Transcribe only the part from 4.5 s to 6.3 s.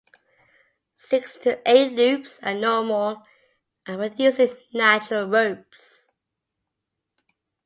natural ropes.